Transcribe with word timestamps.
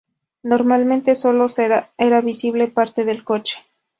Normalmente 0.41 1.13
solo 1.13 1.45
era 1.95 2.21
visible 2.21 2.67
parte 2.69 3.03
del 3.05 3.23
coche. 3.23 3.59